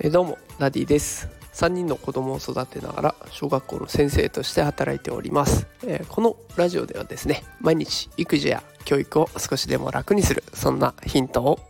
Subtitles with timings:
[0.00, 1.42] えどうもダディです。
[1.52, 11.60] 3人の子供を育てながら小学校の先生として働いております、えー、このラジオではですね毎日育児や教育を少しでも楽にするそんなヒントを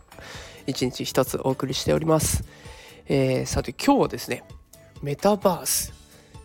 [0.65, 2.43] 一日一つお送りしております、
[3.07, 4.43] えー、さて今日はですね
[5.01, 5.93] メタバース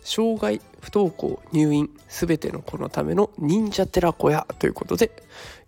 [0.09, 5.11] 障害不登校入院すべての子のための忍者寺子屋ということで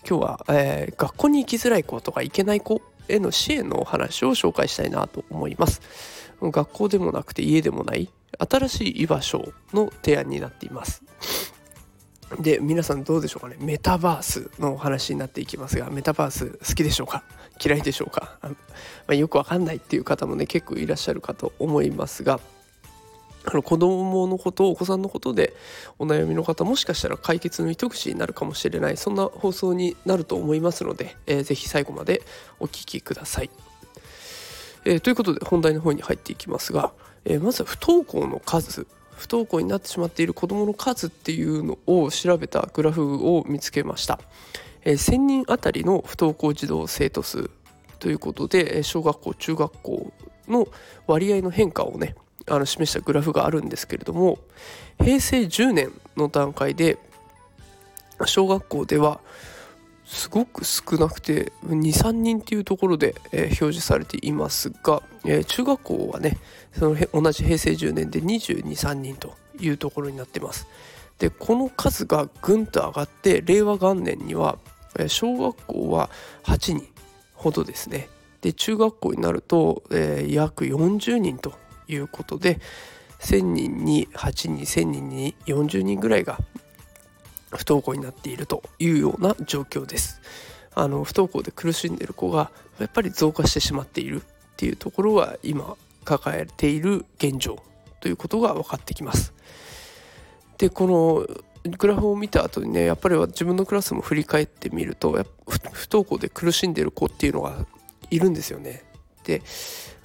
[0.04, 5.82] 今日は、えー、学校に行きづらい子とか行けない子への支援のお話を紹介したいなと思います。
[6.42, 8.10] 学校でもなくて家でもない
[8.40, 11.04] 新しい居場所の提案になっています。
[12.40, 13.58] で皆さんどうでしょうかね。
[13.60, 17.24] メタバースのお話になっていきますがメタバース好きでしょうか？
[17.64, 18.40] 嫌いでしょうか？
[18.42, 18.50] ま
[19.10, 22.40] あ、よくわかんないっていう方もね結構いらっしゃるかと思いますが
[23.46, 25.54] あの子供のことお子さんのことで
[25.98, 32.22] お悩みの方もしかしたら解決の糸口になるかもしれないそんな放送になると思いますので、えー、ぜひ最後まで
[32.60, 33.50] お聞きください。
[34.84, 36.92] えー、ということで本題の方に入っていきますが、
[37.26, 44.20] えー、まずは不登校の数不登校になってしまっている子どもの数っていうのを調べたグラフを見つけました、
[44.84, 47.52] えー、1000人あたりの不登校児童生徒数
[48.00, 50.12] ということで小学校中学校
[50.48, 50.68] の
[51.06, 52.16] 割合の変化をね
[52.48, 54.40] あの示したグラフがあるんですけれども
[55.00, 56.98] 平成10年の段階で
[58.26, 59.20] 小学校では
[60.12, 66.38] すごく少なくて23人っていうところで、えー、表示されていますが、えー、中学校はね
[66.74, 70.68] その同じ平成10年で223人というところになってます。
[71.18, 74.58] でこの数がぐんと上がって令和元年には、
[75.00, 76.10] えー、小学校は
[76.44, 76.88] 8人
[77.34, 78.10] ほどですね。
[78.42, 81.54] で中学校になると、えー、約40人と
[81.92, 82.60] いうことで
[83.20, 86.40] 1000人に8人1000人に40人ぐらいが
[87.52, 90.22] 不登校になっているというような状況です。
[90.74, 94.26] あの不登校で苦しんでいる子がやっぱり増加してしまっているっ
[94.56, 95.76] ていうところが今
[96.06, 97.62] 抱えている現状
[98.00, 99.34] ということが分かってきます。
[100.58, 101.28] でこの
[101.78, 105.12] グラフを見た後にねやっぱり自分のクラスも振り返ってみると
[105.72, 107.66] 不登校で苦しんでる子っていうのが
[108.10, 108.84] いるんですよね。
[109.24, 109.42] で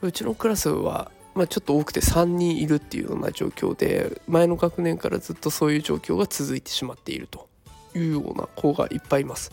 [0.02, 7.46] うちのクラスはまあ、ちょっと多くて3人いるっていうような状況で前の学年からずっとそういう状況が続いてしまっていると
[7.94, 9.52] いうような子がいっぱいいます。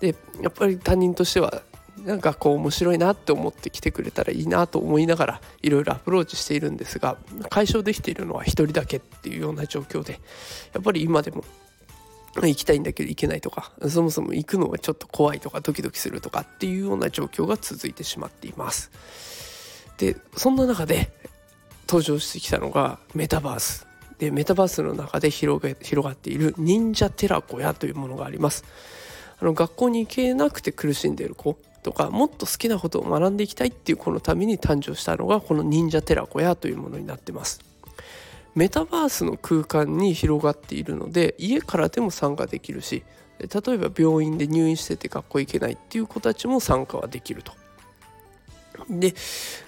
[0.00, 1.62] でやっぱり担任としては
[2.04, 7.18] なんかこう面白いなって思って来てくれたらいいなと思いながらいろいろアプローチしているんですが
[7.50, 10.20] 解消できているのは1人だけっていうような状況で
[10.72, 11.44] やっぱり今でも
[12.36, 18.90] 行きたいんだけど行けないとかそもそも行くのがちょっと怖いとかドキドキするとかっていうような状況が続いてしまっています。
[19.98, 21.10] でそんな中で
[21.88, 23.86] 登場してきたのがメタバース。
[24.18, 28.64] でメタバースの中で広げ広がっている忍者寺子屋というものがあります。
[29.40, 37.60] あの学校に行けなくて苦しんでいる子とかもっと好きなことを学んでいきたいっていう子のために誕生したのがこの忍者寺子屋というものになってます。
[38.54, 43.04] メタバースの空間に広がっているので家からでも参加できるし
[43.38, 47.52] 例えば病院で入院してて学校行けないっていう子たちも参加はできると。
[48.88, 49.14] で、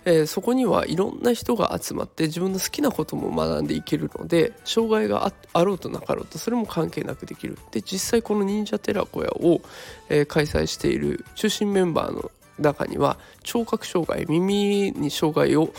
[0.04, 7.59] えー、そこにはいろんな人が集まって自分の好きなことも学んでいけるので障害があろうとなかろうとそれも関係なくできる。
[7.70, 9.60] で実際この忍者寺子屋を、
[10.09, 15.72] えー、開催している中心メンバーの中には聴覚障害耳に障害を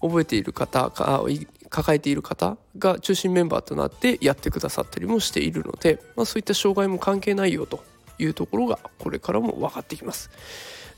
[0.00, 1.24] 覚えている方か
[1.70, 7.82] 抱えている方が中心メンバーとなってやってくださったりもしているので、まあ、そういった障害も関係ないよと。
[8.18, 10.30] いうところがこれからも分かってきます。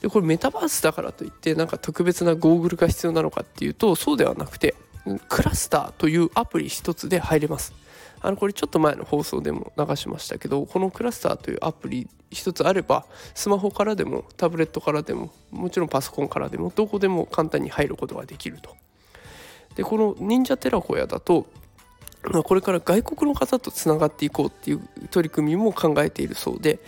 [0.01, 4.75] でこれメタバースだからといってなんか特別なゴーグルが必要なのかっていうとそうではなくて
[5.29, 7.73] クラスターというアプリ一つで入れます
[8.21, 18.77] あのこれちょっと前の放送でも流しましたけどこのクラスターというアプリ一つあればスマホからでもタブレットからでももちろんパソコンからでもどこでも簡単に入ることができると
[19.77, 21.47] でこの忍者テラコヤだと
[22.23, 24.81] これから外国の方とつながっていこうっていう
[25.11, 26.81] 取り組みも考えているそうで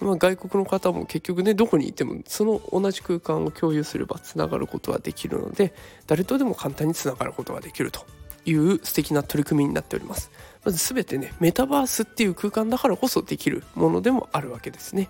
[0.00, 5.72] まあ、外国の方も結局ねどこにいてもその同じ空間を共有すればつながることはできるので
[6.06, 8.04] 誰とでも簡単につながることができると
[8.44, 10.30] いう素敵な取り組みになっております。
[10.64, 15.08] まず全てねメタバースっていう空間だからこそできるものでもあるわけですね。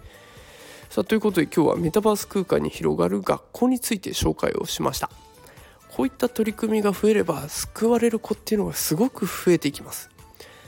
[0.89, 5.11] さあということで今日はメタバース空間に広がる学校について紹介をしました。
[5.97, 10.11] こういった取り組みが増えれば救われる子っていうのがすごく増えていきます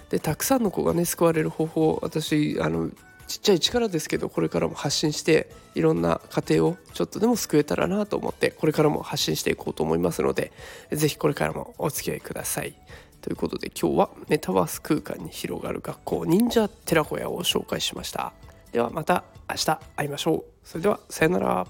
[0.09, 2.89] でたくさんの子がね救われる方法私あの
[3.27, 10.51] ちっちゃい力ですけどこれからも発信していろんな家庭をちょっとでも救えたらなと思ってこれからも発信していこうと思いますので
[10.91, 12.75] 是非これからもお付き合いください。
[13.21, 18.33] ということで今日はメタバース空間に広がる学校忍者寺子屋を紹介しました。
[18.73, 20.45] ではまた明日会いましょう。
[20.65, 21.67] それではさよなら